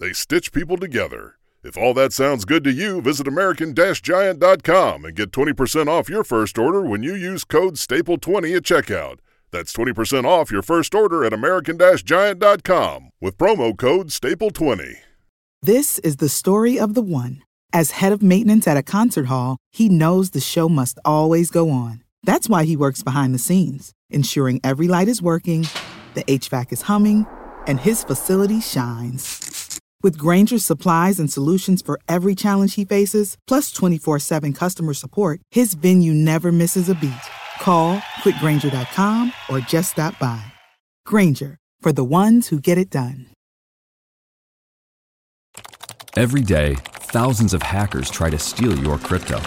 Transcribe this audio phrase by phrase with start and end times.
[0.00, 1.34] They stitch people together.
[1.62, 6.56] If all that sounds good to you, visit American-Giant.com and get 20% off your first
[6.56, 9.18] order when you use code STAPLE20 at checkout.
[9.50, 14.94] That's 20% off your first order at American-Giant.com with promo code STAPLE20.
[15.60, 17.42] This is the story of the one.
[17.70, 21.68] As head of maintenance at a concert hall, he knows the show must always go
[21.68, 22.02] on.
[22.22, 25.66] That's why he works behind the scenes, ensuring every light is working,
[26.14, 27.26] the HVAC is humming,
[27.66, 29.49] and his facility shines.
[30.02, 35.40] With Grainger's supplies and solutions for every challenge he faces, plus 24 7 customer support,
[35.50, 37.28] his venue never misses a beat.
[37.60, 40.42] Call click grainger.com or just stop by.
[41.04, 43.26] Grainger, for the ones who get it done.
[46.16, 46.76] Every day,
[47.12, 49.40] thousands of hackers try to steal your crypto.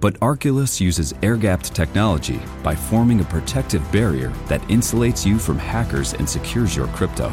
[0.00, 5.58] But Arculus uses air gapped technology by forming a protective barrier that insulates you from
[5.58, 7.32] hackers and secures your crypto.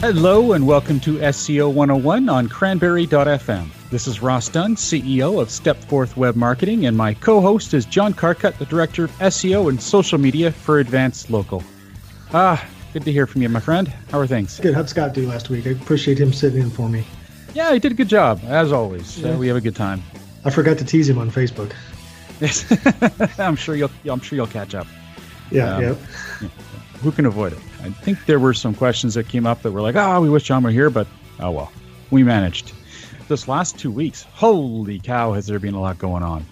[0.00, 3.68] Hello and welcome to SEO 101 on cranberry.fm.
[3.88, 8.12] This is Ross Dunn, CEO of Stepforth Web Marketing, and my co host is John
[8.12, 11.62] Carcutt, the Director of SEO and Social Media for Advanced Local.
[12.34, 12.62] Ah,
[12.92, 13.88] good to hear from you, my friend.
[14.10, 14.60] How are things?
[14.60, 14.74] Good.
[14.74, 15.66] How'd Scott do last week?
[15.66, 17.06] I appreciate him sitting in for me.
[17.54, 19.18] Yeah, he did a good job, as always.
[19.18, 19.30] Yeah.
[19.30, 20.02] Uh, we have a good time.
[20.44, 21.72] I forgot to tease him on Facebook.
[22.38, 22.66] Yes,
[23.40, 23.90] I'm sure you'll.
[24.04, 24.86] I'm sure you'll catch up.
[25.50, 25.94] Yeah, um, yeah.
[26.42, 26.48] yeah.
[27.00, 27.58] Who can avoid it?
[27.86, 30.44] I think there were some questions that came up that were like, "Oh, we wish
[30.44, 31.06] John were here," but
[31.40, 31.72] oh well,
[32.10, 32.72] we managed
[33.28, 36.46] this last two weeks, holy cow, has there been a lot going on?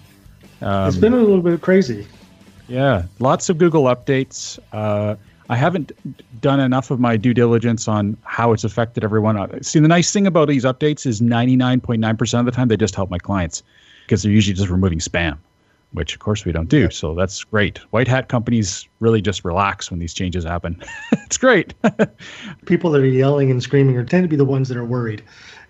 [0.61, 2.07] Um, it's been a little bit crazy.
[2.67, 4.59] Yeah, lots of Google updates.
[4.71, 5.15] Uh,
[5.49, 5.91] I haven't
[6.41, 9.37] done enough of my due diligence on how it's affected everyone.
[9.37, 12.95] Uh, see, the nice thing about these updates is 99.9% of the time they just
[12.95, 13.61] help my clients
[14.05, 15.37] because they're usually just removing spam,
[15.95, 16.89] which of course we don't do.
[16.89, 17.79] So that's great.
[17.91, 20.81] White hat companies really just relax when these changes happen.
[21.11, 21.73] it's great.
[22.65, 25.23] People that are yelling and screaming are tend to be the ones that are worried.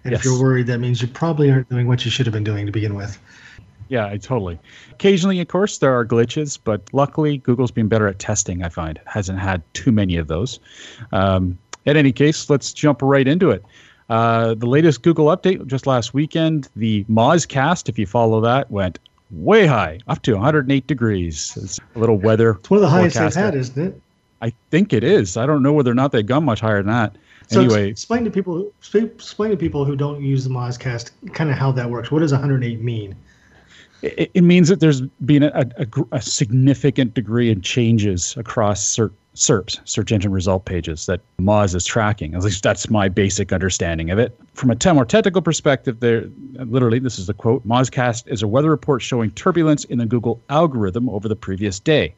[0.03, 0.19] And yes.
[0.19, 2.65] if you're worried, that means you probably aren't doing what you should have been doing
[2.65, 3.19] to begin with.
[3.87, 4.59] Yeah, totally.
[4.91, 8.63] Occasionally, of course, there are glitches, but luckily, Google's been better at testing.
[8.63, 10.59] I find hasn't had too many of those.
[11.11, 13.63] Um, in any case, let's jump right into it.
[14.09, 18.99] Uh, the latest Google update just last weekend, the Mozcast, if you follow that, went
[19.35, 21.57] way high, up to 108 degrees.
[21.61, 22.51] It's a little weather.
[22.51, 24.01] It's one of the highest they've had, isn't it?
[24.41, 25.37] I think it is.
[25.37, 27.15] I don't know whether or not they've gone much higher than that.
[27.47, 31.57] So anyway, explain to people explain to people who don't use the Mozcast kind of
[31.57, 32.11] how that works.
[32.11, 33.15] What does 108 mean?
[34.01, 39.11] It, it means that there's been a, a, a, significant degree of changes across SERP,
[39.35, 42.33] SERPs, search engine result pages, that Moz is tracking.
[42.35, 44.37] At least that's my basic understanding of it.
[44.53, 48.69] From a more technical perspective, there literally this is the quote: Mozcast is a weather
[48.69, 52.15] report showing turbulence in the Google algorithm over the previous day.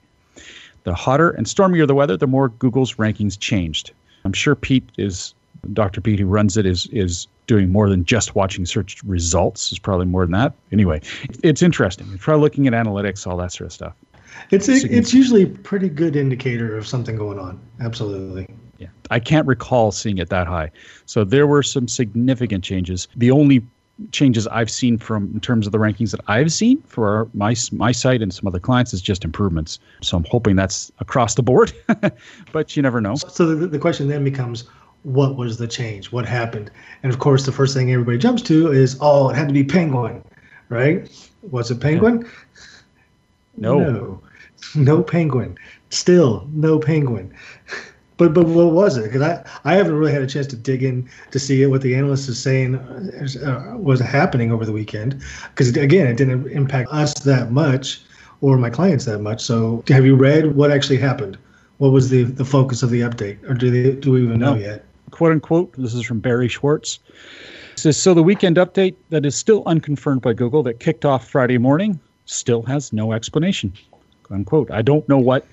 [0.83, 3.91] The hotter and stormier the weather, the more Google's rankings changed.
[4.23, 5.33] I'm sure Pete is
[5.73, 6.01] Dr.
[6.01, 9.71] Pete, who runs it, is is doing more than just watching search results.
[9.71, 10.53] Is probably more than that.
[10.71, 11.01] Anyway,
[11.43, 12.17] it's interesting.
[12.19, 13.93] Try looking at analytics, all that sort of stuff.
[14.51, 17.59] It's it's usually a pretty good indicator of something going on.
[17.81, 18.47] Absolutely.
[18.77, 20.71] Yeah, I can't recall seeing it that high.
[21.05, 23.07] So there were some significant changes.
[23.15, 23.65] The only
[24.11, 27.55] changes I've seen from in terms of the rankings that I've seen for our, my
[27.71, 29.79] my site and some other clients is just improvements.
[30.01, 31.73] So I'm hoping that's across the board,
[32.51, 33.15] but you never know.
[33.15, 34.65] So the, the question then becomes,
[35.03, 36.11] what was the change?
[36.11, 36.69] What happened?
[37.03, 39.63] And of course, the first thing everybody jumps to is, oh, it had to be
[39.63, 40.23] penguin,
[40.69, 41.09] right?
[41.41, 42.21] Was it penguin?
[42.21, 42.61] Yeah.
[43.57, 43.79] No.
[43.79, 44.21] No.
[44.75, 45.57] No penguin.
[45.89, 47.33] Still no penguin.
[48.17, 49.03] But but what was it?
[49.03, 51.95] Because I, I haven't really had a chance to dig in to see what the
[51.95, 55.21] analyst is saying uh, was happening over the weekend.
[55.49, 58.01] Because again, it didn't impact us that much
[58.41, 59.41] or my clients that much.
[59.41, 61.37] So have you read what actually happened?
[61.77, 64.55] What was the, the focus of the update, or do they do we even know
[64.55, 64.83] yet?
[65.11, 65.73] Quote unquote.
[65.77, 66.99] This is from Barry Schwartz.
[67.73, 68.15] It says so.
[68.15, 72.61] The weekend update that is still unconfirmed by Google that kicked off Friday morning still
[72.63, 73.73] has no explanation.
[74.29, 74.69] Unquote.
[74.69, 75.47] I don't know what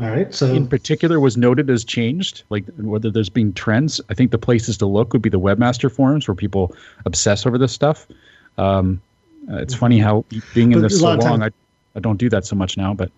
[0.00, 0.32] All right.
[0.32, 4.00] So in particular was noted as changed, like whether there's been trends.
[4.08, 6.74] I think the places to look would be the webmaster forums where people
[7.04, 8.06] obsess over this stuff.
[8.56, 9.02] Um,
[9.50, 10.24] uh, it's funny how
[10.54, 11.50] being in But this so long, I,
[11.94, 13.10] I don't do that so much now, but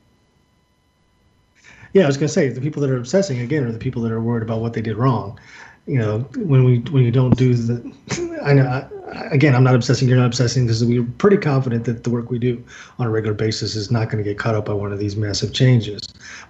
[1.92, 4.12] Yeah, I was gonna say the people that are obsessing again are the people that
[4.12, 5.38] are worried about what they did wrong.
[5.86, 8.66] You know, when we when you don't do the, I know.
[8.66, 8.88] I,
[9.30, 10.08] again, I'm not obsessing.
[10.08, 12.62] You're not obsessing because we're pretty confident that the work we do
[12.98, 15.16] on a regular basis is not going to get caught up by one of these
[15.16, 16.08] massive changes.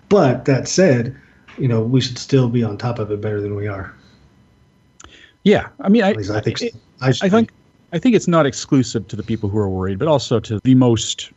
[0.08, 1.14] But that said,
[1.58, 3.94] you know, we should still be on top of it better than we are.
[5.44, 6.58] yeah, I mean, I, I think.
[6.58, 6.66] so.
[6.66, 7.50] it- I, I think.
[7.92, 10.74] I think it's not exclusive to the people who are worried, but also to the
[10.74, 11.30] most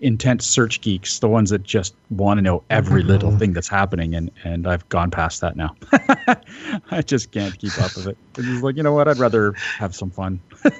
[0.00, 3.10] intense search geeks, the ones that just want to know every mm-hmm.
[3.10, 4.14] little thing that's happening.
[4.14, 5.76] And and I've gone past that now.
[6.90, 8.18] I just can't keep up with it.
[8.36, 9.08] It's like you know what?
[9.08, 10.40] I'd rather have some fun.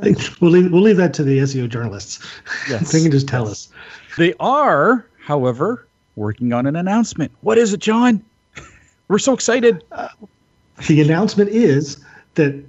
[0.00, 2.24] We'll leave, we'll leave that to the SEO journalists.
[2.68, 3.68] Yes, they can just tell us.
[4.16, 7.32] They are, however, working on an announcement.
[7.42, 8.24] What is it, John?
[9.08, 9.84] We're so excited.
[9.92, 10.08] Uh,
[10.86, 12.02] the announcement is
[12.34, 12.64] that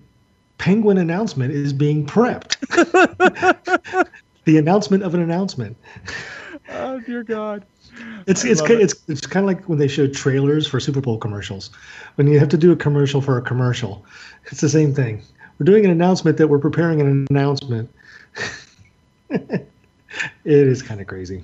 [0.57, 2.57] Penguin announcement is being prepped.
[4.43, 5.77] the announcement of an announcement.
[6.69, 7.65] Oh dear God.
[8.27, 8.81] It's I it's it.
[8.81, 11.71] it's it's kind of like when they show trailers for Super Bowl commercials.
[12.15, 14.05] When you have to do a commercial for a commercial,
[14.45, 15.23] it's the same thing.
[15.57, 17.93] We're doing an announcement that we're preparing an announcement.
[19.29, 19.67] it
[20.43, 21.43] is kind of crazy.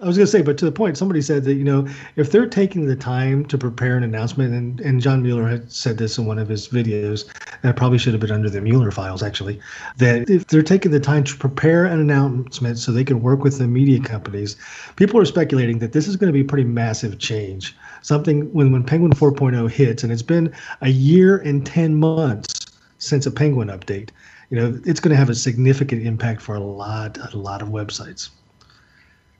[0.00, 2.30] I was going to say, but to the point, somebody said that you know if
[2.30, 6.18] they're taking the time to prepare an announcement, and and John Mueller had said this
[6.18, 7.24] in one of his videos,
[7.62, 9.58] that probably should have been under the Mueller files actually,
[9.96, 13.58] that if they're taking the time to prepare an announcement so they can work with
[13.58, 14.56] the media companies,
[14.94, 17.76] people are speculating that this is going to be a pretty massive change.
[18.02, 22.66] Something when when Penguin 4.0 hits, and it's been a year and ten months
[22.98, 24.10] since a Penguin update,
[24.50, 27.70] you know it's going to have a significant impact for a lot a lot of
[27.70, 28.30] websites.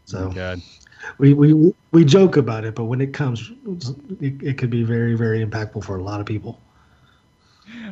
[0.09, 0.63] So oh, God.
[1.19, 3.53] we, we we joke about it, but when it comes,
[4.23, 6.63] it, it could be very very impactful for a lot of people.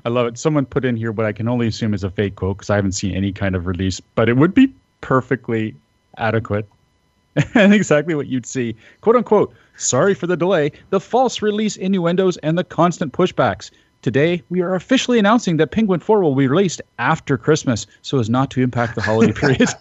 [0.03, 0.39] I love it.
[0.39, 2.77] Someone put in here what I can only assume is a fake quote because I
[2.77, 4.73] haven't seen any kind of release, but it would be
[5.03, 5.75] perfectly
[6.17, 6.67] adequate
[7.55, 8.75] and exactly what you'd see.
[9.03, 13.71] Quote unquote, sorry for the delay, the false release innuendos, and the constant pushbacks.
[14.03, 18.31] Today, we are officially announcing that Penguin 4 will be released after Christmas so as
[18.31, 19.69] not to impact the holiday period.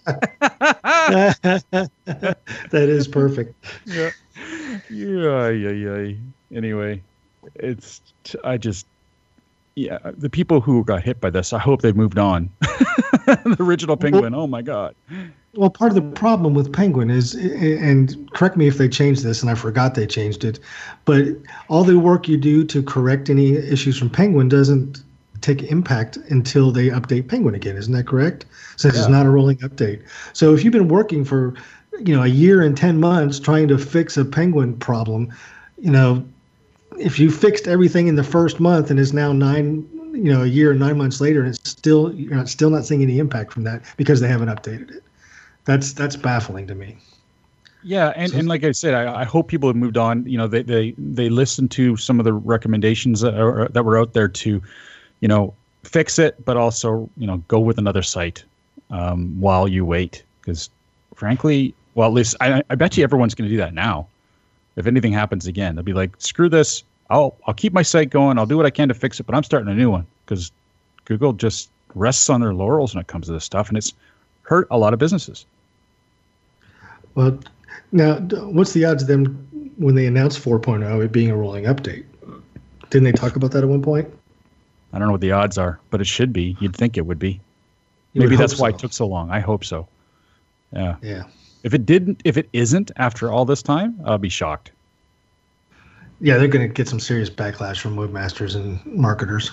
[2.06, 2.36] that
[2.72, 3.54] is perfect.
[3.84, 4.10] yeah.
[4.90, 6.12] Yeah, yeah, yeah.
[6.52, 7.02] Anyway,
[7.54, 8.86] it's t- I just
[9.76, 12.50] yeah, the people who got hit by this, I hope they've moved on.
[12.60, 14.96] the original penguin, oh my god.
[15.54, 19.42] Well, part of the problem with Penguin is, and correct me if they changed this,
[19.42, 20.58] and I forgot they changed it,
[21.04, 21.26] but
[21.68, 25.02] all the work you do to correct any issues from Penguin doesn't
[25.40, 27.76] take impact until they update Penguin again.
[27.76, 28.46] Isn't that correct?
[28.76, 30.02] Since it's not a rolling update.
[30.32, 31.54] So if you've been working for,
[31.98, 35.32] you know, a year and ten months trying to fix a Penguin problem,
[35.78, 36.26] you know,
[36.98, 40.46] if you fixed everything in the first month and it's now nine, you know, a
[40.46, 43.52] year and nine months later, and it's still you're not still not seeing any impact
[43.52, 45.04] from that because they haven't updated it.
[45.64, 46.96] That's that's baffling to me.
[47.82, 50.26] Yeah, and, and like I said, I, I hope people have moved on.
[50.26, 53.98] You know, they they they listened to some of the recommendations that, are, that were
[53.98, 54.62] out there to,
[55.20, 55.54] you know,
[55.84, 58.42] fix it, but also you know go with another site
[58.90, 60.24] um, while you wait.
[60.40, 60.70] Because
[61.14, 64.08] frankly, well, at least I, I bet you everyone's going to do that now.
[64.76, 66.84] If anything happens again, they'll be like, screw this.
[67.08, 68.38] I'll I'll keep my site going.
[68.38, 70.50] I'll do what I can to fix it, but I'm starting a new one because
[71.04, 73.92] Google just rests on their laurels when it comes to this stuff, and it's
[74.42, 75.46] hurt a lot of businesses.
[77.14, 77.38] Well,
[77.92, 82.04] now what's the odds of them when they announced 4.0 it being a rolling update?
[82.90, 84.08] Didn't they talk about that at one point?
[84.92, 86.56] I don't know what the odds are, but it should be.
[86.60, 87.40] You'd think it would be.
[88.12, 88.76] You Maybe would that's why so.
[88.76, 89.30] it took so long.
[89.30, 89.88] I hope so.
[90.72, 90.96] Yeah.
[91.02, 91.24] Yeah.
[91.66, 94.70] If it didn't, if it isn't after all this time, I'll be shocked.
[96.20, 99.50] Yeah, they're going to get some serious backlash from webmasters and marketers.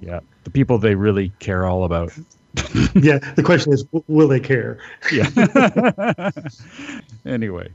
[0.00, 0.18] Yeah.
[0.42, 2.12] The people they really care all about.
[2.94, 4.80] yeah, the question is, will they care?
[5.12, 6.30] Yeah.
[7.24, 7.68] anyway,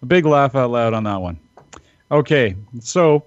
[0.00, 1.38] a big laugh out loud on that one.
[2.10, 2.56] Okay.
[2.80, 3.22] So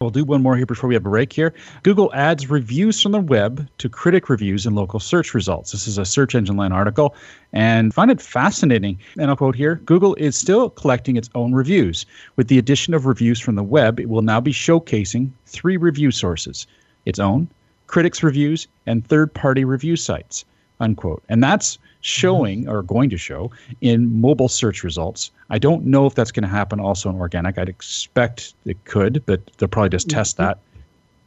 [0.00, 1.54] we'll do one more here before we have a break here.
[1.82, 5.72] Google adds reviews from the web to critic reviews in local search results.
[5.72, 7.14] This is a Search Engine Land article
[7.52, 8.98] and find it fascinating.
[9.18, 12.06] And I'll quote here Google is still collecting its own reviews.
[12.36, 16.10] With the addition of reviews from the web, it will now be showcasing three review
[16.10, 16.66] sources
[17.06, 17.48] its own,
[17.86, 20.44] critics' reviews, and third party review sites.
[20.80, 21.22] Unquote.
[21.28, 25.30] And that's showing or going to show in mobile search results.
[25.48, 27.56] I don't know if that's going to happen also in organic.
[27.56, 30.18] I'd expect it could, but they'll probably just mm-hmm.
[30.18, 30.58] test that.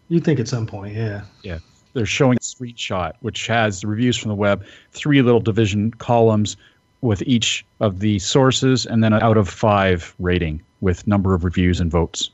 [0.09, 1.23] You think at some point, yeah.
[1.41, 1.59] Yeah.
[1.93, 6.55] They're showing a screenshot, which has the reviews from the web, three little division columns
[7.01, 11.43] with each of the sources, and then an out of five rating with number of
[11.43, 12.29] reviews and votes.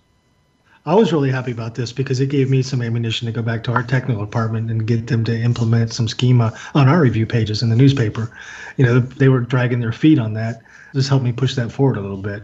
[0.86, 3.64] I was really happy about this because it gave me some ammunition to go back
[3.64, 7.62] to our technical department and get them to implement some schema on our review pages
[7.62, 8.30] in the newspaper.
[8.76, 10.62] You know, they were dragging their feet on that.
[10.94, 12.44] This helped me push that forward a little bit.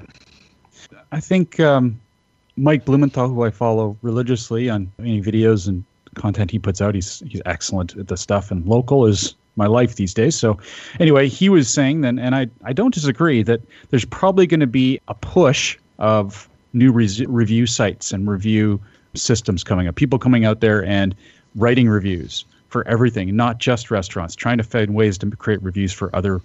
[1.12, 2.00] I think um,
[2.56, 5.84] Mike Blumenthal, who I follow religiously on any videos and
[6.16, 8.52] content he puts out, he's he's excellent at the stuff.
[8.52, 10.36] And local is my life these days.
[10.36, 10.58] So,
[11.00, 14.68] anyway, he was saying then, and I I don't disagree that there's probably going to
[14.68, 18.80] be a push of new re- review sites and review
[19.16, 19.96] systems coming up.
[19.96, 21.16] People coming out there and
[21.56, 26.16] writing reviews for everything, not just restaurants, trying to find ways to create reviews for
[26.16, 26.42] other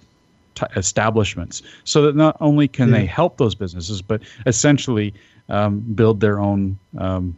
[0.55, 2.99] t- establishments so that not only can yeah.
[2.99, 5.13] they help those businesses, but essentially
[5.49, 7.35] um, build their own um,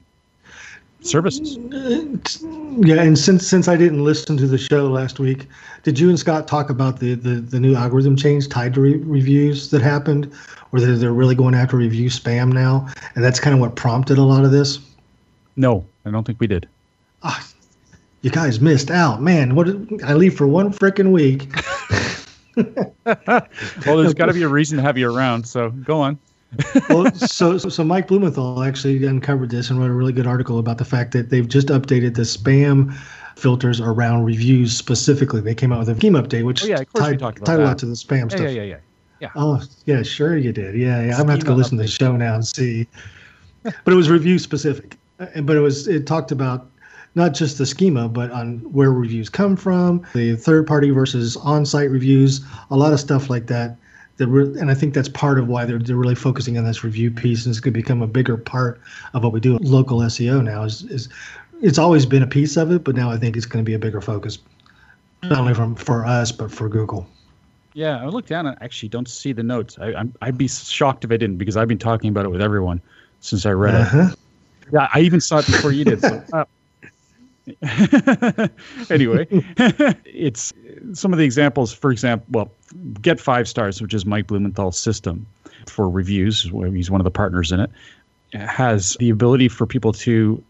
[1.08, 1.58] services.
[2.80, 5.48] Yeah, and since since I didn't listen to the show last week,
[5.84, 8.98] did you and Scott talk about the the, the new algorithm change tied to re-
[8.98, 10.32] reviews that happened,
[10.72, 14.18] or that they're really going after review spam now, and that's kind of what prompted
[14.18, 14.80] a lot of this?
[15.56, 16.68] No, I don't think we did.
[17.24, 17.48] Ah,
[18.22, 19.56] you guys missed out, man.
[19.56, 19.70] What
[20.04, 21.52] I leave for one freaking week.
[23.86, 26.20] well, there's got to be a reason to have you around, so go on
[26.90, 30.78] well, so so Mike Blumenthal actually uncovered this and wrote a really good article about
[30.78, 32.96] the fact that they've just updated the spam
[33.36, 35.42] filters around reviews specifically.
[35.42, 37.46] They came out with a schema update, which oh, yeah, of course tied, talked about
[37.46, 38.42] tied a lot to the spam yeah, stuff.
[38.42, 38.78] Yeah, yeah, yeah,
[39.20, 39.30] yeah.
[39.36, 40.76] Oh, yeah, sure you did.
[40.76, 41.14] Yeah, yeah.
[41.14, 42.88] I'm gonna have to go listen to the show now and see.
[43.64, 46.70] but it was review specific, uh, but it was it talked about
[47.16, 51.66] not just the schema, but on where reviews come from, the third party versus on
[51.66, 53.76] site reviews, a lot of stuff like that
[54.26, 57.12] re- and I think that's part of why they're, they're really focusing on this review
[57.12, 58.82] piece, and it's going to become a bigger part
[59.14, 59.58] of what we do.
[59.58, 61.10] Local SEO now is, is
[61.62, 63.76] it's always been a piece of it, but now I think it's going to be
[63.76, 64.40] a bigger focus,
[65.24, 67.08] not only from for us but for Google.
[67.74, 69.78] Yeah, I look down and actually don't see the notes.
[69.80, 72.42] I, I'm, I'd be shocked if I didn't because I've been talking about it with
[72.42, 72.82] everyone
[73.20, 74.10] since I read uh-huh.
[74.12, 74.20] it.
[74.74, 76.02] Yeah, I even saw it before you did.
[76.02, 76.46] So, uh,
[78.90, 79.28] anyway,
[80.06, 80.54] it's
[80.94, 81.74] some of the examples.
[81.74, 82.52] For example, well,
[83.02, 85.26] Get Five Stars, which is Mike Blumenthal's system
[85.68, 87.70] for reviews, he's one of the partners in it,
[88.34, 90.42] has the ability for people to,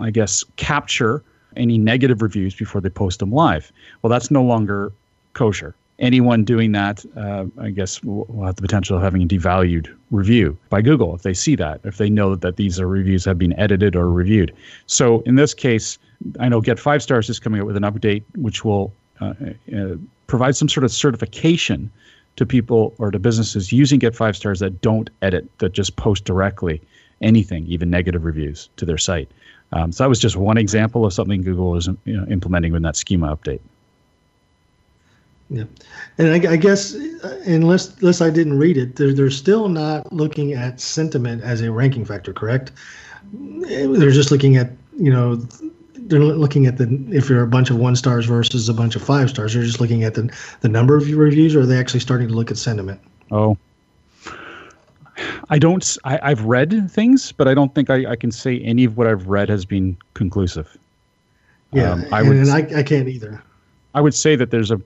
[0.00, 1.22] I guess, capture
[1.56, 3.72] any negative reviews before they post them live.
[4.02, 4.92] Well, that's no longer
[5.34, 9.94] kosher anyone doing that, uh, I guess, will have the potential of having a devalued
[10.10, 13.58] review by Google if they see that, if they know that these reviews have been
[13.58, 14.54] edited or reviewed.
[14.86, 15.98] So in this case,
[16.38, 19.34] I know Get Five Stars is coming out with an update which will uh,
[19.76, 21.90] uh, provide some sort of certification
[22.36, 26.24] to people or to businesses using Get Five Stars that don't edit, that just post
[26.24, 26.80] directly
[27.20, 29.30] anything, even negative reviews to their site.
[29.72, 32.82] Um, so that was just one example of something Google is you know, implementing with
[32.82, 33.60] that schema update.
[35.50, 35.64] Yeah,
[36.18, 40.12] and I, I, guess uh, unless unless I didn't read it, they're they're still not
[40.12, 42.70] looking at sentiment as a ranking factor, correct?
[43.32, 45.36] They're just looking at you know
[45.94, 49.02] they're looking at the if you're a bunch of one stars versus a bunch of
[49.02, 49.54] five stars.
[49.54, 52.34] They're just looking at the the number of reviews, or are they actually starting to
[52.34, 53.00] look at sentiment?
[53.32, 53.58] Oh,
[55.48, 55.96] I don't.
[56.04, 59.06] I, have read things, but I don't think I, I can say any of what
[59.06, 60.78] I've read has been conclusive.
[61.72, 63.42] Yeah, um, I and, would, and I, I can't either.
[63.94, 64.76] I would say that there's a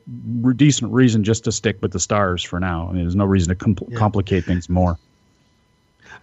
[0.57, 2.89] decent reason just to stick with the stars for now.
[2.89, 3.99] I mean, there's no reason to compl- yeah.
[3.99, 4.99] complicate things more.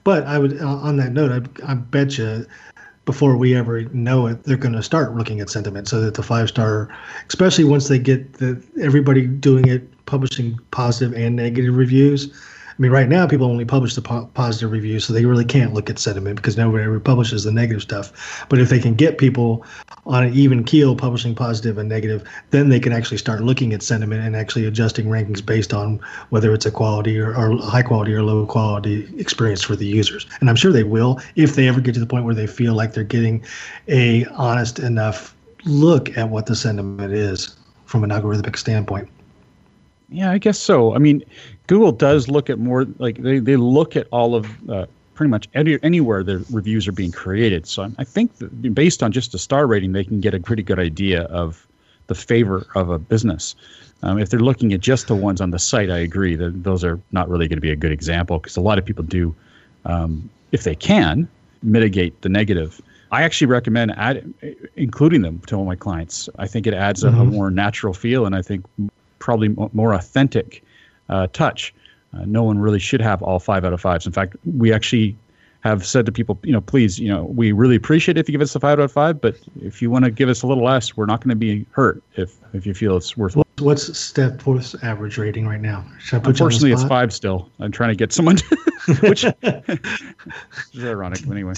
[0.03, 2.45] But I would, uh, on that note, I, I bet you
[3.05, 6.23] before we ever know it, they're going to start looking at sentiment so that the
[6.23, 6.89] five star,
[7.27, 12.33] especially once they get the everybody doing it, publishing positive and negative reviews,
[12.71, 15.73] I mean, right now people only publish the po- positive reviews, so they really can't
[15.73, 18.45] look at sentiment because nobody ever publishes the negative stuff.
[18.49, 19.65] But if they can get people
[20.05, 23.83] on an even keel publishing positive and negative, then they can actually start looking at
[23.83, 25.99] sentiment and actually adjusting rankings based on
[26.29, 30.25] whether it's a quality or, or high quality or low quality experience for the users.
[30.39, 32.73] And I'm sure they will if they ever get to the point where they feel
[32.73, 33.43] like they're getting
[33.87, 35.35] a honest enough
[35.65, 39.09] look at what the sentiment is from an algorithmic standpoint.
[40.11, 40.93] Yeah, I guess so.
[40.93, 41.23] I mean,
[41.67, 45.47] Google does look at more like they, they look at all of uh, pretty much
[45.53, 47.65] any, anywhere the reviews are being created.
[47.65, 50.63] So I think that based on just a star rating, they can get a pretty
[50.63, 51.65] good idea of
[52.07, 53.55] the favor of a business.
[54.03, 56.83] Um, if they're looking at just the ones on the site, I agree that those
[56.83, 59.33] are not really going to be a good example because a lot of people do,
[59.85, 61.29] um, if they can,
[61.63, 62.81] mitigate the negative.
[63.11, 64.33] I actually recommend add,
[64.75, 66.27] including them to all my clients.
[66.39, 67.17] I think it adds mm-hmm.
[67.17, 68.65] a, a, more natural feel, and I think
[69.21, 70.63] probably more authentic
[71.07, 71.73] uh, touch.
[72.13, 74.05] Uh, no one really should have all five out of fives.
[74.05, 75.15] In fact, we actually
[75.61, 78.41] have said to people, you know, please, you know, we really appreciate if you give
[78.41, 80.63] us a five out of five, but if you want to give us a little
[80.63, 83.37] less, we're not going to be hurt if if you feel it's worth.
[83.61, 85.85] What's Stepforth's average rating right now?
[86.11, 87.49] Unfortunately, it's five still.
[87.59, 88.57] I'm trying to get someone, to,
[89.01, 89.23] which
[90.73, 91.25] is ironic.
[91.27, 91.53] Anyway,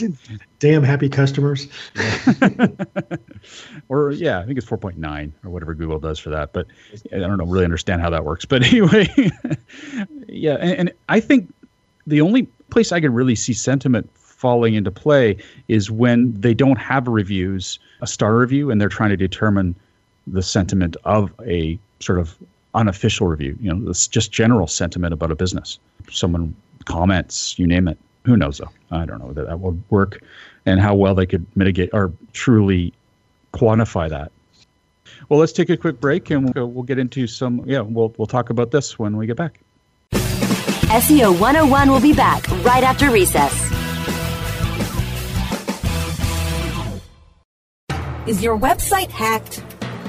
[0.59, 1.67] damn happy customers.
[3.89, 6.53] or yeah, I think it's 4.9 or whatever Google does for that.
[6.53, 6.67] But
[7.13, 8.45] I don't know really understand how that works.
[8.45, 9.09] But anyway,
[10.27, 11.53] yeah, and, and I think
[12.05, 15.37] the only place I could really see sentiment falling into play
[15.69, 19.73] is when they don't have reviews, a star review, and they're trying to determine
[20.27, 22.37] the sentiment of a sort of
[22.73, 23.57] unofficial review.
[23.61, 25.79] You know, this just general sentiment about a business.
[26.09, 27.97] Someone comments, you name it.
[28.25, 28.69] Who knows though?
[28.91, 30.23] I don't know whether that would work,
[30.65, 32.93] and how well they could mitigate or truly
[33.53, 34.31] quantify that.
[35.29, 37.63] Well, let's take a quick break, and we'll, we'll get into some.
[37.65, 39.59] Yeah, we'll we'll talk about this when we get back.
[40.13, 43.51] SEO 101 will be back right after recess.
[48.25, 49.61] Is your website hacked?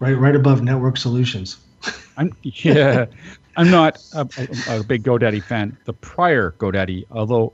[0.00, 1.58] right, right above Network Solutions.
[2.16, 3.06] I'm yeah,
[3.56, 4.28] I'm not a,
[4.68, 5.76] a, a big GoDaddy fan.
[5.84, 7.52] The prior GoDaddy, although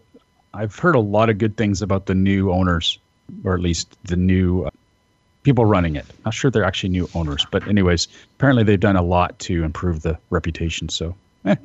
[0.54, 2.98] I've heard a lot of good things about the new owners
[3.44, 4.70] or at least the new uh,
[5.42, 6.06] people running it.
[6.24, 10.02] Not sure they're actually new owners, but anyways, apparently they've done a lot to improve
[10.02, 10.88] the reputation.
[10.88, 11.56] So, eh,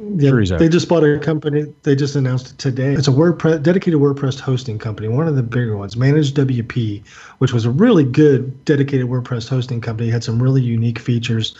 [0.00, 1.66] yeah, they just bought a company.
[1.82, 2.94] They just announced it today.
[2.94, 7.06] It's a WordPress dedicated WordPress hosting company, one of the bigger ones, Managed WP,
[7.38, 10.08] which was a really good dedicated WordPress hosting company.
[10.08, 11.54] Had some really unique features.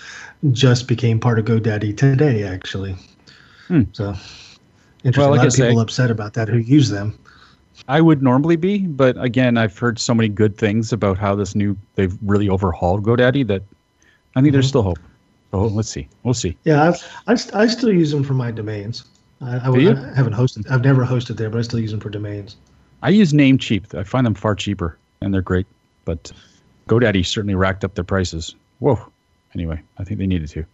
[0.53, 2.97] Just became part of GoDaddy today, actually.
[3.69, 3.83] Hmm.
[3.93, 4.15] So
[5.05, 5.13] interesting.
[5.17, 7.19] Well, like a lot of people say, upset about that who use them.
[7.89, 11.55] I would normally be, but again, I've heard so many good things about how this
[11.55, 14.53] new they've really overhauled GoDaddy that I think mm-hmm.
[14.53, 14.99] there's still hope.
[15.51, 16.09] So let's see.
[16.23, 16.57] We'll see.
[16.65, 16.93] Yeah,
[17.27, 19.05] I, I, I still use them for my domains.
[19.41, 20.71] I, I, I, haven't hosted.
[20.71, 22.57] I've never hosted there, but I still use them for domains.
[23.03, 23.95] I use Namecheap.
[23.95, 25.67] I find them far cheaper, and they're great.
[26.05, 26.31] But
[26.89, 28.55] GoDaddy certainly racked up their prices.
[28.81, 28.99] Whoa.
[29.55, 30.65] Anyway, I think they needed to.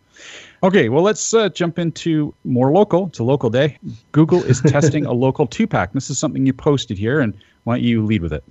[0.63, 3.07] Okay, well, let's uh, jump into more local.
[3.07, 3.79] It's a local day.
[4.13, 5.93] Google is testing a local two pack.
[5.93, 7.35] This is something you posted here, and
[7.65, 8.45] why don't you lead with it?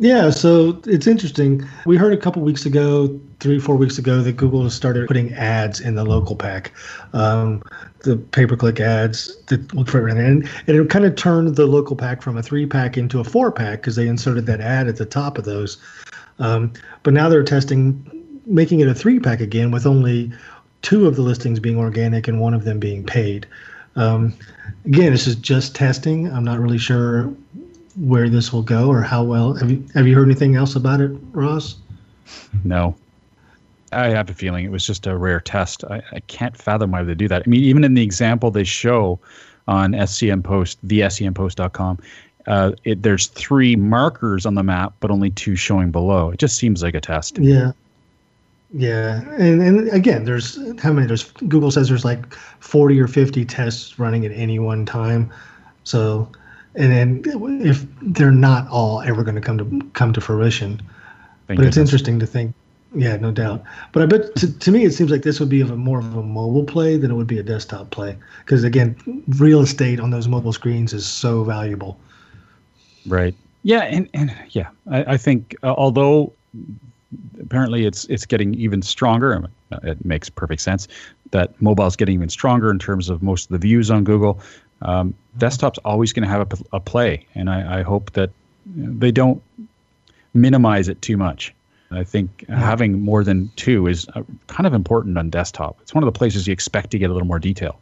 [0.00, 1.62] Yeah, so it's interesting.
[1.84, 5.78] We heard a couple weeks ago, three, four weeks ago, that Google started putting ads
[5.78, 6.72] in the local pack,
[7.12, 7.62] um,
[7.98, 10.24] the pay per click ads that look for everything.
[10.24, 13.24] And, and it kind of turned the local pack from a three pack into a
[13.24, 15.76] four pack because they inserted that ad at the top of those.
[16.38, 18.02] Um, but now they're testing
[18.46, 20.32] making it a three pack again with only
[20.80, 23.46] two of the listings being organic and one of them being paid.
[23.96, 24.32] Um,
[24.86, 26.32] again, this is just testing.
[26.32, 27.30] I'm not really sure
[27.96, 29.54] where this will go or how well.
[29.54, 31.76] Have you have you heard anything else about it, Ross?
[32.64, 32.94] No.
[33.92, 35.82] I have a feeling it was just a rare test.
[35.84, 37.42] I, I can't fathom why they do that.
[37.44, 39.18] I mean, even in the example they show
[39.66, 41.98] on SEM Post, the SEMPost.com,
[42.46, 46.30] uh, it, there's three markers on the map, but only two showing below.
[46.30, 47.38] It just seems like a test.
[47.38, 47.72] Yeah.
[48.72, 51.08] Yeah, and and again, there's how many?
[51.08, 55.32] There's Google says there's like 40 or 50 tests running at any one time.
[55.82, 56.30] So,
[56.74, 60.80] and then if they're not all ever going to come to come to fruition,
[61.46, 62.54] Thank but it's interesting to think.
[62.94, 63.62] Yeah, no doubt.
[63.92, 66.00] But I bet to, to me it seems like this would be of a more
[66.00, 68.96] of a mobile play than it would be a desktop play because again,
[69.38, 71.98] real estate on those mobile screens is so valuable.
[73.06, 73.34] Right.
[73.62, 76.32] Yeah, and, and yeah, I, I think uh, although
[77.40, 80.88] apparently it's it's getting even stronger, I mean, uh, it makes perfect sense
[81.30, 84.40] that mobile is getting even stronger in terms of most of the views on Google.
[84.82, 88.30] Um, desktop's always going to have a, a, play, and I, I hope that
[88.66, 89.42] they don't
[90.32, 91.54] minimize it too much.
[91.90, 95.76] I think having more than two is uh, kind of important on desktop.
[95.82, 97.80] It's one of the places you expect to get a little more detail.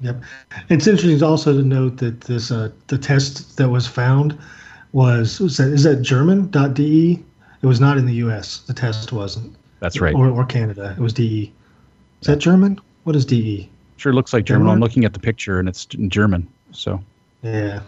[0.00, 0.22] Yep.
[0.70, 4.36] It's interesting also to note that this uh, the test that was found
[4.92, 7.22] was, was that, is that German.de?
[7.62, 8.58] It was not in the U.S.
[8.58, 9.54] The test wasn't.
[9.80, 10.14] That's right.
[10.14, 10.94] Or, or Canada.
[10.98, 11.52] It was DE.
[12.20, 12.80] Is that German?
[13.04, 13.24] What is?
[13.24, 13.70] DE?
[14.04, 14.68] Sure looks like German.
[14.68, 16.46] I'm looking at the picture, and it's in German.
[16.72, 17.02] So
[17.40, 17.80] Yeah.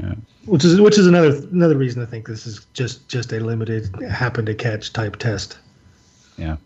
[0.00, 0.14] Yeah.
[0.44, 3.90] Which is which is another another reason I think this is just just a limited
[4.08, 5.58] happen to catch type test.
[6.38, 6.56] Yeah.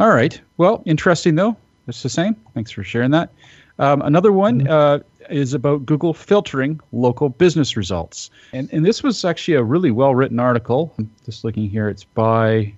[0.00, 0.40] All right.
[0.56, 1.56] Well, interesting though.
[1.86, 2.34] It's the same.
[2.54, 3.30] Thanks for sharing that.
[3.78, 9.24] Um, another one uh, is about Google filtering local business results, and and this was
[9.24, 10.92] actually a really well written article.
[10.98, 11.88] I'm just looking here.
[11.88, 12.74] It's by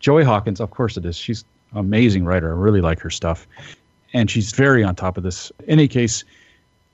[0.00, 0.60] Joy Hawkins.
[0.60, 1.16] Of course, it is.
[1.16, 2.52] She's amazing writer.
[2.52, 3.46] I really like her stuff,
[4.12, 5.50] and she's very on top of this.
[5.60, 6.24] In any case,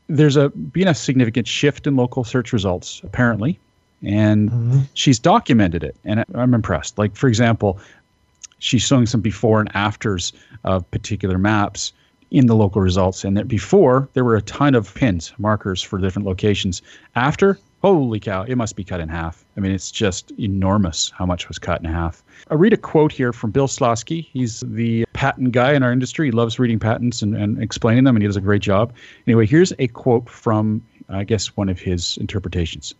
[0.09, 3.59] there's a been a significant shift in local search results apparently,
[4.03, 4.79] and mm-hmm.
[4.95, 6.99] she's documented it, and I'm impressed.
[6.99, 7.79] Like for example,
[8.59, 10.33] she's showing some before and afters
[10.65, 11.93] of particular maps
[12.31, 13.25] in the local results.
[13.25, 16.83] And that before there were a ton of pins, markers for different locations.
[17.15, 19.45] After, holy cow, it must be cut in half.
[19.57, 22.23] I mean, it's just enormous how much was cut in half.
[22.51, 24.27] I'll read a quote here from Bill Slawski.
[24.33, 26.27] He's the patent guy in our industry.
[26.27, 28.93] He loves reading patents and, and explaining them, and he does a great job.
[29.27, 32.95] Anyway, here's a quote from, I guess, one of his interpretations.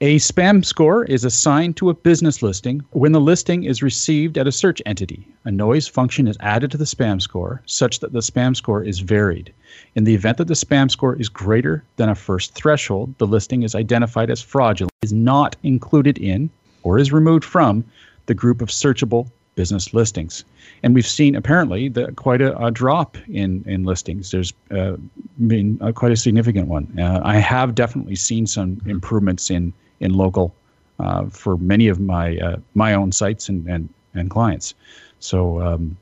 [0.00, 4.46] A spam score is assigned to a business listing when the listing is received at
[4.46, 5.26] a search entity.
[5.44, 9.00] A noise function is added to the spam score such that the spam score is
[9.00, 9.52] varied.
[9.96, 13.64] In the event that the spam score is greater than a first threshold, the listing
[13.64, 16.48] is identified as fraudulent, is not included in,
[16.84, 17.82] or is removed from
[18.26, 20.44] the group of searchable business listings.
[20.84, 24.30] And we've seen apparently the, quite a, a drop in, in listings.
[24.30, 24.92] There's uh,
[25.48, 26.86] been uh, quite a significant one.
[26.96, 30.54] Uh, I have definitely seen some improvements in in local
[30.98, 34.74] uh, for many of my uh, my own sites and and, and clients.
[35.20, 35.96] So um,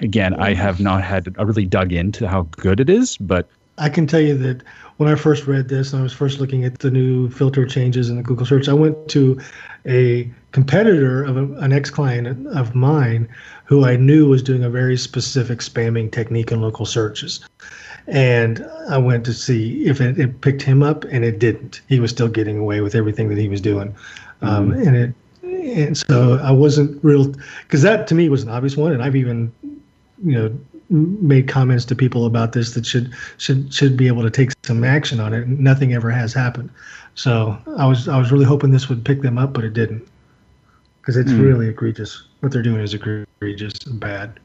[0.00, 3.48] again, I have not had I really dug into how good it is, but
[3.78, 4.62] I can tell you that
[4.96, 8.08] when I first read this and I was first looking at the new filter changes
[8.08, 9.38] in the Google search, I went to
[9.86, 13.28] a competitor of a, an ex client of mine
[13.66, 17.40] who I knew was doing a very specific spamming technique in local searches.
[18.08, 21.80] And I went to see if it, it picked him up, and it didn't.
[21.88, 23.94] He was still getting away with everything that he was doing.
[24.42, 28.76] Um, and it and so I wasn't real because that to me was an obvious
[28.76, 29.52] one, and I've even
[30.24, 34.30] you know made comments to people about this that should should should be able to
[34.30, 35.44] take some action on it.
[35.46, 36.70] and Nothing ever has happened,
[37.16, 40.06] so I was I was really hoping this would pick them up, but it didn't
[41.00, 41.40] because it's Hmm.
[41.42, 42.22] really egregious.
[42.40, 44.38] What they're doing is egregious and bad.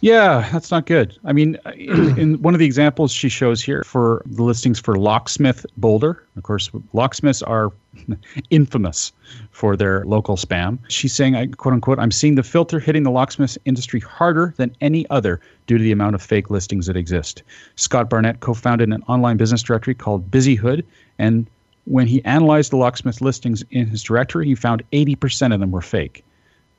[0.00, 1.18] Yeah, that's not good.
[1.24, 4.78] I mean, uh, in, in one of the examples she shows here for the listings
[4.78, 7.72] for Locksmith Boulder, of course, locksmiths are
[8.50, 9.12] infamous
[9.50, 10.78] for their local spam.
[10.88, 14.74] She's saying, I quote unquote, I'm seeing the filter hitting the locksmith industry harder than
[14.80, 17.42] any other due to the amount of fake listings that exist.
[17.76, 20.84] Scott Barnett co founded an online business directory called Busyhood,
[21.18, 21.46] and
[21.84, 25.80] when he analyzed the locksmith listings in his directory, he found 80% of them were
[25.80, 26.22] fake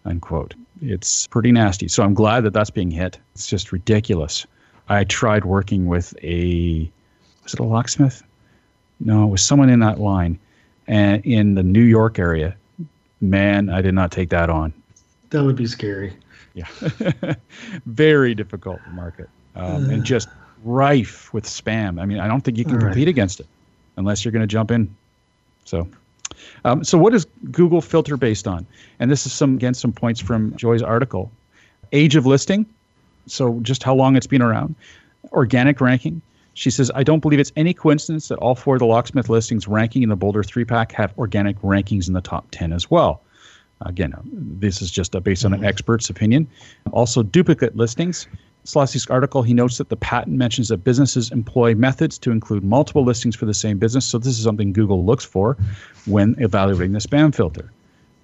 [0.06, 0.54] unquote.
[0.82, 1.88] It's pretty nasty.
[1.88, 3.20] So I'm glad that that's being hit.
[3.36, 4.46] It's just ridiculous.
[4.88, 6.90] I tried working with a,
[7.44, 8.24] was it a locksmith?
[9.00, 10.40] No, it was someone in that line
[10.88, 12.56] and in the New York area.
[13.22, 14.74] Man, I did not take that on.
[15.30, 16.14] That would be scary.
[16.54, 16.68] Yeah.
[17.86, 20.30] Very difficult market um, and just
[20.64, 22.02] rife with spam.
[22.02, 22.92] I mean, I don't think you can All right.
[22.92, 23.48] compete against it
[23.98, 24.96] unless you're going to jump in.
[25.66, 25.88] So,
[26.66, 28.66] um, so what is Google filter based on?
[29.00, 31.32] And this is some again some points from Joy's article.
[31.92, 32.66] age of listing,
[33.28, 34.76] so just how long it's been around,
[35.32, 36.22] organic ranking.
[36.54, 39.68] She says, I don't believe it's any coincidence that all four of the locksmith listings
[39.68, 43.22] ranking in the Boulder three pack have organic rankings in the top 10 as well.
[43.82, 46.48] Again, this is just based on an expert's opinion.
[46.92, 48.28] Also, duplicate listings.
[48.66, 53.04] Slawski's article, he notes that the patent mentions that businesses employ methods to include multiple
[53.04, 54.06] listings for the same business.
[54.06, 55.58] So, this is something Google looks for
[56.06, 57.72] when evaluating the spam filter.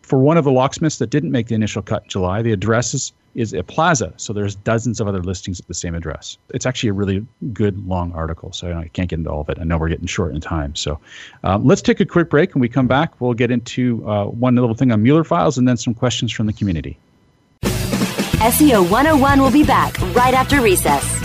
[0.06, 2.93] For one of the locksmiths that didn't make the initial cut in July, the address
[2.93, 4.13] is, is a plaza.
[4.17, 6.38] So there's dozens of other listings at the same address.
[6.54, 8.54] It's actually a really good long article.
[8.54, 9.58] So I can't get into all of it.
[9.60, 10.76] I know we're getting short in time.
[10.76, 11.00] So
[11.43, 12.54] um, let's take a quick break.
[12.54, 15.67] When we come back, we'll get into uh, one little thing on Mueller files and
[15.67, 17.00] then some questions from the community.
[18.45, 21.24] SEO 101 will be back right after recess.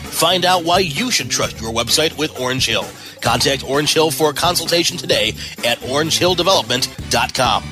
[0.11, 2.85] Find out why you should trust your website with Orange Hill.
[3.21, 5.29] Contact Orange Hill for a consultation today
[5.65, 7.63] at orangehilldevelopment.com.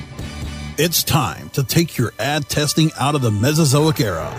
[0.77, 4.29] It's time to take your ad testing out of the Mesozoic era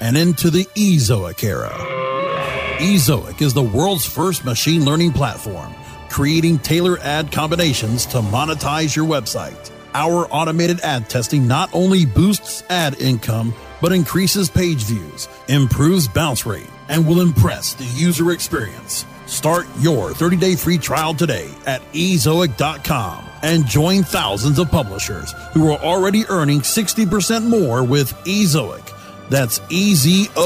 [0.00, 1.70] and into the Ezoic era.
[2.78, 5.74] Ezoic is the world's first machine learning platform,
[6.08, 9.70] creating tailor ad combinations to monetize your website.
[9.94, 16.44] Our automated ad testing not only boosts ad income, but increases page views, improves bounce
[16.46, 19.04] rate, and will impress the user experience.
[19.26, 25.78] Start your 30-day free trial today at ezoic.com and join thousands of publishers who are
[25.80, 28.90] already earning 60% more with Ezoic.
[29.28, 30.42] That's ezoic.com.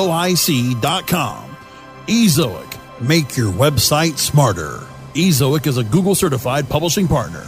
[2.06, 2.74] Ezoic.
[3.00, 4.80] Make your website smarter.
[5.14, 7.46] Ezoic is a Google certified publishing partner.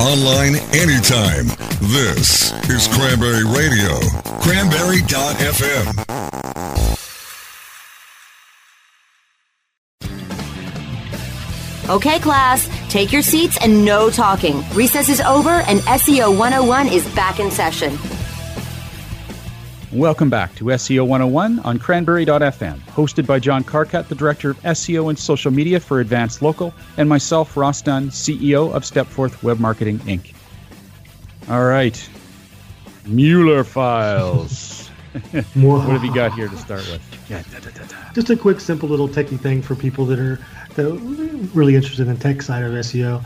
[0.00, 1.46] Online anytime.
[1.80, 3.98] This is Cranberry Radio.
[4.40, 6.15] Cranberry.fm.
[11.88, 14.64] Okay, class, take your seats and no talking.
[14.74, 17.96] Recess is over and SEO 101 is back in session.
[19.92, 25.10] Welcome back to SEO 101 on cranberry.fm, hosted by John Carcutt, the Director of SEO
[25.10, 30.00] and Social Media for Advanced Local, and myself, Ross Dunn, CEO of Stepforth Web Marketing,
[30.00, 30.34] Inc.
[31.48, 32.10] All right.
[33.06, 34.72] Mueller files.
[35.54, 37.02] what have you got here to start with?
[37.30, 40.38] Yeah, da, da, da, Just a quick, simple little techie thing for people that are
[40.74, 40.94] that are
[41.54, 43.24] really interested in the tech side of SEO.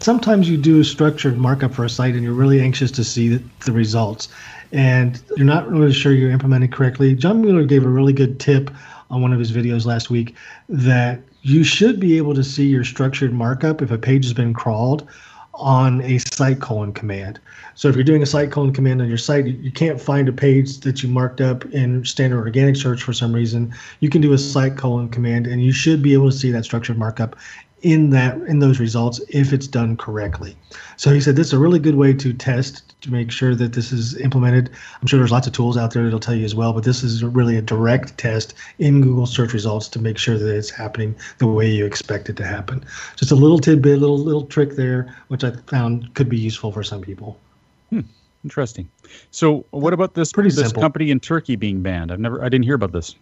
[0.00, 3.28] Sometimes you do a structured markup for a site and you're really anxious to see
[3.28, 4.28] the, the results
[4.72, 7.14] and you're not really sure you're implementing correctly.
[7.14, 8.70] John Mueller gave a really good tip
[9.10, 10.34] on one of his videos last week
[10.68, 14.52] that you should be able to see your structured markup if a page has been
[14.52, 15.08] crawled
[15.54, 17.38] on a site colon command.
[17.74, 20.32] So if you're doing a site colon command on your site, you can't find a
[20.32, 23.74] page that you marked up in standard organic search for some reason.
[24.00, 26.64] You can do a site colon command and you should be able to see that
[26.64, 27.36] structured markup
[27.84, 30.56] in that in those results if it's done correctly.
[30.96, 33.74] So he said this is a really good way to test to make sure that
[33.74, 34.70] this is implemented.
[35.00, 37.02] I'm sure there's lots of tools out there that'll tell you as well, but this
[37.02, 41.14] is really a direct test in Google search results to make sure that it's happening
[41.38, 42.82] the way you expect it to happen.
[43.16, 46.72] Just a little tidbit, a little little trick there, which I found could be useful
[46.72, 47.38] for some people.
[47.90, 48.00] Hmm.
[48.44, 48.88] Interesting.
[49.30, 50.82] So, what about this Pretty this simple.
[50.82, 52.10] company in Turkey being banned?
[52.10, 53.14] I've never, I didn't hear about this.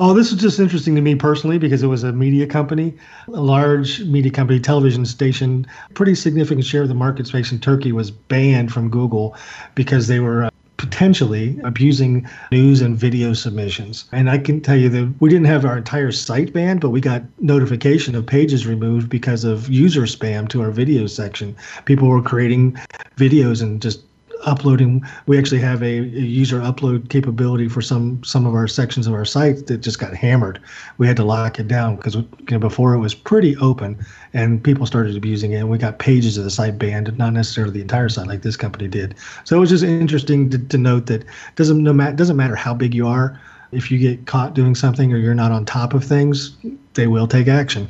[0.00, 2.94] Oh, this is just interesting to me personally because it was a media company,
[3.28, 7.92] a large media company, television station, pretty significant share of the market space in Turkey
[7.92, 9.36] was banned from Google
[9.76, 14.06] because they were uh, potentially abusing news and video submissions.
[14.10, 17.00] And I can tell you that we didn't have our entire site banned, but we
[17.00, 21.54] got notification of pages removed because of user spam to our video section.
[21.84, 22.72] People were creating
[23.16, 24.00] videos and just
[24.46, 29.06] uploading we actually have a, a, user upload capability for some some of our sections
[29.06, 30.60] of our site that just got hammered.
[30.98, 34.62] We had to lock it down because you know, before it was pretty open and
[34.62, 37.80] people started abusing it and we got pages of the site banned not necessarily the
[37.80, 39.14] entire site like this company did.
[39.44, 41.24] So it was just interesting to, to note that
[41.56, 43.40] doesn't no matter doesn't matter how big you are
[43.72, 46.56] if you get caught doing something or you're not on top of things
[46.94, 47.88] they will take action.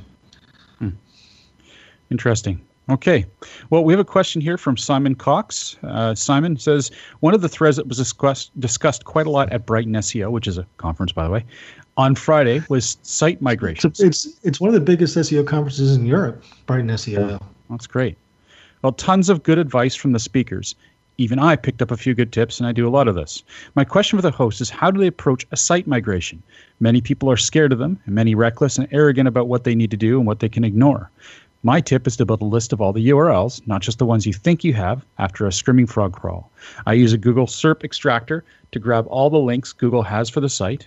[0.79, 0.91] Hmm.
[2.11, 3.25] interesting Okay.
[3.71, 5.77] Well, we have a question here from Simon Cox.
[5.83, 9.65] Uh, Simon says one of the threads that was discussed, discussed quite a lot at
[9.65, 11.45] Brighton SEO, which is a conference, by the way,
[11.97, 13.89] on Friday was site migration.
[13.89, 17.41] It's, it's, it's one of the biggest SEO conferences in Europe, Brighton SEO.
[17.71, 18.19] That's great.
[18.83, 20.75] Well, tons of good advice from the speakers.
[21.17, 23.45] Even I picked up a few good tips, and I do a lot of this.
[23.77, 26.43] My question for the host is how do they approach a site migration?
[26.81, 29.93] Many people are scared of them, and many reckless and arrogant about what they need
[29.93, 31.11] to do and what they can ignore.
[31.67, 34.27] My tip is to build a list of all the URLs, not just the ones
[34.27, 36.51] you think you have, after a screaming frog crawl.
[36.85, 40.51] I use a Google SERP extractor to grab all the links Google has for the
[40.51, 40.87] site.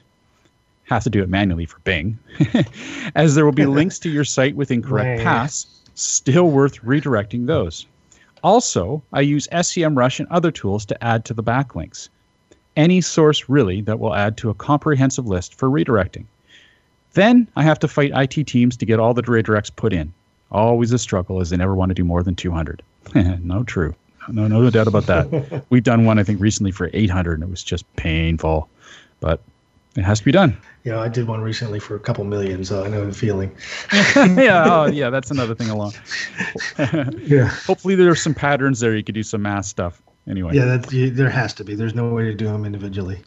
[0.83, 2.19] Have to do it manually for Bing,
[3.15, 5.65] as there will be links to your site with incorrect paths.
[5.95, 7.87] Still worth redirecting those.
[8.43, 12.09] Also, I use SEMrush and other tools to add to the backlinks.
[12.75, 16.25] Any source really that will add to a comprehensive list for redirecting.
[17.13, 20.13] Then I have to fight IT teams to get all the redirects put in.
[20.51, 22.81] Always a struggle as they never want to do more than 200.
[23.15, 23.95] no, true.
[24.29, 25.65] No, no doubt about that.
[25.69, 28.69] We've done one, I think, recently for 800, and it was just painful.
[29.19, 29.41] But
[29.95, 30.57] it has to be done.
[30.83, 33.55] Yeah, I did one recently for a couple million, so I know the feeling.
[34.15, 35.93] yeah, oh, yeah, that's another thing along.
[36.77, 37.47] Yeah.
[37.65, 38.95] Hopefully, there's some patterns there.
[38.95, 40.01] You could do some math stuff.
[40.29, 40.53] Anyway.
[40.55, 41.73] Yeah, that you, there has to be.
[41.73, 43.21] There's no way to do them individually.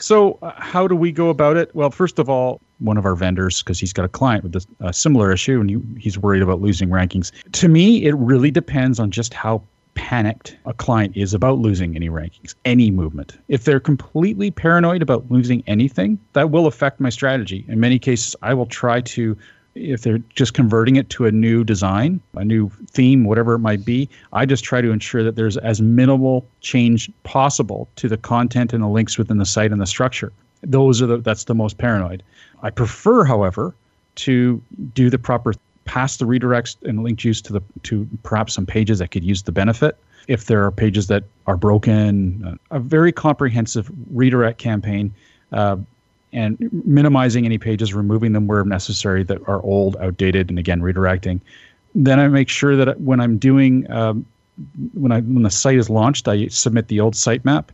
[0.00, 1.74] So, uh, how do we go about it?
[1.74, 4.92] Well, first of all, one of our vendors, because he's got a client with a
[4.92, 7.30] similar issue and he, he's worried about losing rankings.
[7.52, 9.62] To me, it really depends on just how
[9.94, 13.38] panicked a client is about losing any rankings, any movement.
[13.48, 17.64] If they're completely paranoid about losing anything, that will affect my strategy.
[17.68, 19.36] In many cases, I will try to
[19.74, 23.84] if they're just converting it to a new design, a new theme, whatever it might
[23.84, 28.72] be, I just try to ensure that there's as minimal change possible to the content
[28.72, 30.32] and the links within the site and the structure.
[30.64, 32.22] Those are the that's the most paranoid.
[32.62, 33.74] I prefer, however,
[34.16, 34.62] to
[34.94, 38.98] do the proper pass the redirects and link juice to the to perhaps some pages
[38.98, 39.98] that could use the benefit.
[40.26, 45.14] If there are pages that are broken, uh, a very comprehensive redirect campaign.
[45.52, 45.76] Uh,
[46.32, 51.40] and minimizing any pages, removing them where necessary that are old, outdated, and again redirecting.
[51.94, 54.26] Then I make sure that when I'm doing um,
[54.94, 57.68] when I when the site is launched, I submit the old sitemap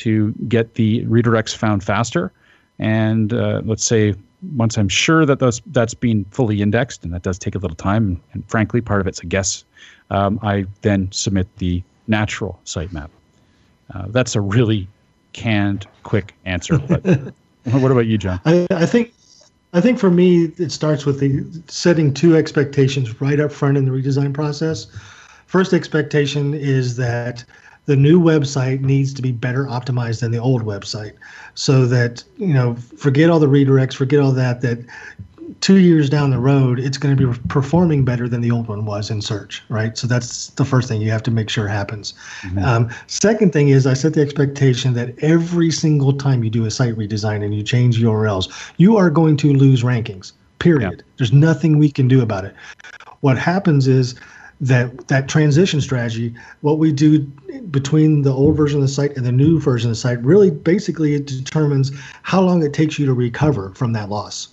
[0.00, 2.32] to get the redirects found faster.
[2.78, 4.14] And uh, let's say
[4.56, 7.76] once I'm sure that those that's been fully indexed, and that does take a little
[7.76, 9.64] time, and, and frankly, part of it's a guess.
[10.10, 13.10] Um, I then submit the natural sitemap.
[13.94, 14.88] Uh, that's a really
[15.32, 17.34] canned, quick answer, but.
[17.64, 18.40] What about you, John?
[18.46, 19.12] I, I think
[19.72, 23.84] I think for me it starts with the setting two expectations right up front in
[23.84, 24.86] the redesign process.
[25.46, 27.44] First expectation is that
[27.90, 31.14] the new website needs to be better optimized than the old website.
[31.54, 34.78] So that you know forget all the redirects forget all that that
[35.60, 38.84] two years down the road it's going to be performing better than the old one
[38.84, 39.98] was in search right?
[39.98, 42.14] So that's the first thing you have to make sure happens.
[42.42, 42.58] Mm-hmm.
[42.64, 46.70] um, second thing is i set the expectation that every single time you do a
[46.70, 50.98] site redesign and you change urls you are going to lose rankings period.
[50.98, 51.04] Yeah.
[51.16, 52.54] there's nothing we can do about it.
[53.20, 54.14] What happens is
[54.60, 57.20] that that transition strategy what we do
[57.70, 60.50] between the old version of the site and the new version of the site really
[60.50, 61.92] basically it determines
[62.22, 64.48] how long it takes you to recover from that loss.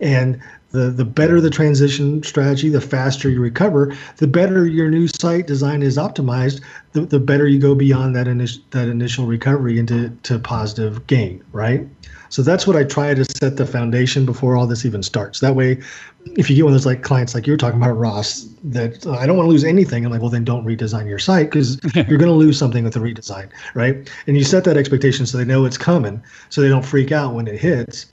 [0.00, 0.40] And
[0.72, 5.46] the, the better the transition strategy, the faster you recover, the better your new site
[5.46, 10.08] design is optimized, the, the better you go beyond that, initial that initial recovery into
[10.24, 11.86] to positive gain, right?
[12.30, 15.40] So that's what I try to set the foundation before all this even starts.
[15.40, 15.82] That way,
[16.38, 19.06] if you get one of those like clients like you were talking about, Ross, that
[19.06, 21.50] uh, I don't want to lose anything, I'm like, well, then don't redesign your site
[21.50, 24.10] because you're going to lose something with the redesign, right?
[24.26, 27.34] And you set that expectation so they know it's coming, so they don't freak out
[27.34, 28.06] when it hits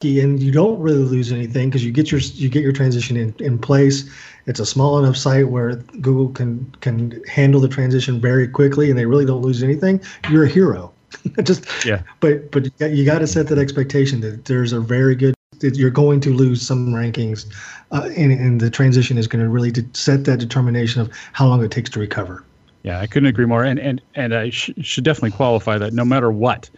[0.00, 3.34] and you don't really lose anything because you get your you get your transition in,
[3.40, 4.08] in place.
[4.46, 8.98] It's a small enough site where Google can can handle the transition very quickly, and
[8.98, 10.00] they really don't lose anything.
[10.30, 10.92] You're a hero.
[11.42, 12.02] Just yeah.
[12.20, 15.90] But but you got to set that expectation that there's a very good that you're
[15.90, 17.52] going to lose some rankings,
[17.90, 21.64] uh, and, and the transition is going to really set that determination of how long
[21.64, 22.44] it takes to recover.
[22.84, 23.64] Yeah, I couldn't agree more.
[23.64, 26.70] And and and I sh- should definitely qualify that no matter what,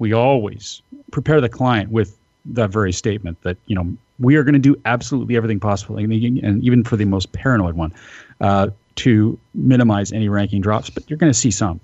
[0.00, 0.82] we always
[1.12, 4.76] prepare the client with that very statement that you know we are going to do
[4.84, 7.92] absolutely everything possible, and, even for the most paranoid one,
[8.40, 10.90] uh, to minimize any ranking drops.
[10.90, 11.80] But you're going to see some.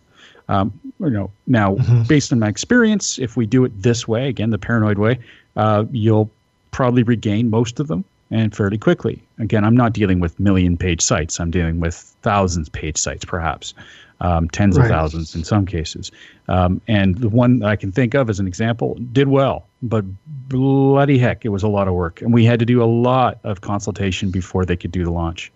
[0.48, 2.02] Um, you know, now mm-hmm.
[2.04, 5.18] based on my experience, if we do it this way, again the paranoid way,
[5.56, 6.30] uh, you'll
[6.72, 9.22] probably regain most of them and fairly quickly.
[9.38, 11.40] Again, I'm not dealing with million page sites.
[11.40, 13.74] I'm dealing with thousands page sites, perhaps
[14.20, 14.84] um, tens right.
[14.84, 16.10] of thousands in some cases.
[16.48, 20.04] Um, and the one I can think of as an example did well, but
[20.48, 22.20] bloody heck, it was a lot of work.
[22.20, 25.52] And we had to do a lot of consultation before they could do the launch,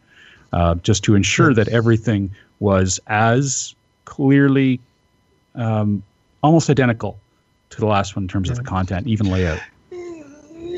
[0.53, 4.81] uh, just to ensure that everything was as clearly
[5.55, 6.03] um,
[6.43, 7.19] almost identical
[7.71, 8.53] to the last one in terms yeah.
[8.53, 9.61] of the content, even layout.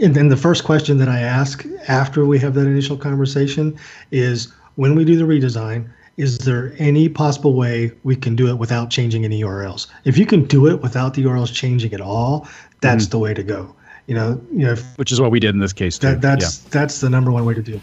[0.03, 3.79] And then the first question that I ask after we have that initial conversation
[4.11, 8.55] is when we do the redesign, is there any possible way we can do it
[8.55, 9.87] without changing any URLs?
[10.05, 12.49] If you can do it without the URLs changing at all,
[12.81, 13.11] that's mm-hmm.
[13.11, 13.75] the way to go.
[14.07, 15.99] You know, you know, if, which is what we did in this case.
[15.99, 16.09] Too.
[16.09, 16.69] That, that's yeah.
[16.71, 17.83] that's the number one way to do it.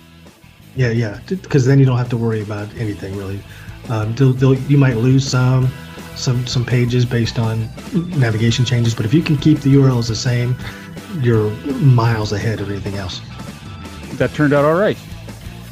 [0.76, 3.40] Yeah, yeah, because then you don't have to worry about anything really.
[3.90, 5.70] Um, they'll, they'll, you might lose some
[6.16, 7.70] some some pages based on
[8.18, 10.56] navigation changes, but if you can keep the URLs the same,
[11.22, 13.22] you're miles ahead of anything else.
[14.18, 14.98] That turned out all right.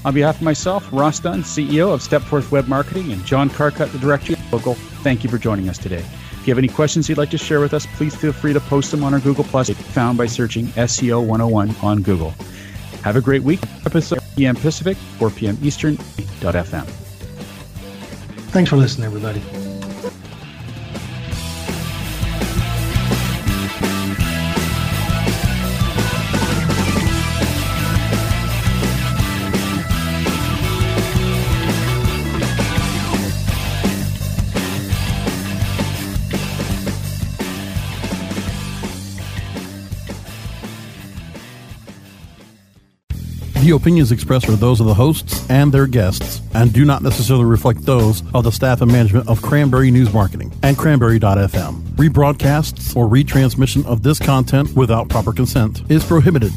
[0.03, 3.99] On behalf of myself, Ross Dunn, CEO of Stepforth Web Marketing, and John Carcutt, the
[3.99, 4.73] Director of Google,
[5.03, 6.03] thank you for joining us today.
[6.31, 8.59] If you have any questions you'd like to share with us, please feel free to
[8.59, 12.33] post them on our Google Plus, found by searching SEO 101 on Google.
[13.03, 13.59] Have a great week.
[13.85, 15.57] Episode PM Pacific, 4 p.m.
[15.61, 15.97] Eastern.
[15.97, 16.85] FM.
[18.49, 19.60] Thanks for listening, everybody.
[43.71, 47.45] The opinions expressed are those of the hosts and their guests and do not necessarily
[47.45, 51.81] reflect those of the staff and management of Cranberry News Marketing and Cranberry.fm.
[51.95, 56.51] Rebroadcasts or retransmission of this content without proper consent is prohibited.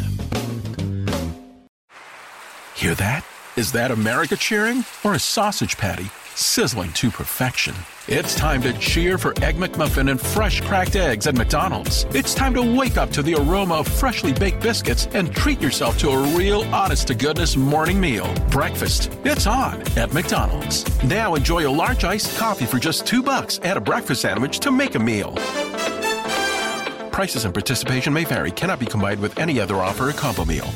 [2.74, 3.24] Hear that?
[3.56, 7.76] Is that America cheering or a sausage patty sizzling to perfection?
[8.06, 12.04] It's time to cheer for Egg McMuffin and fresh cracked eggs at McDonald's.
[12.10, 15.96] It's time to wake up to the aroma of freshly baked biscuits and treat yourself
[16.00, 18.30] to a real honest to goodness morning meal.
[18.50, 19.10] Breakfast.
[19.24, 20.84] It's on at McDonald's.
[21.02, 23.58] Now enjoy a large iced coffee for just two bucks.
[23.62, 25.32] Add a breakfast sandwich to make a meal.
[27.10, 28.50] Prices and participation may vary.
[28.50, 30.68] Cannot be combined with any other offer or combo meal.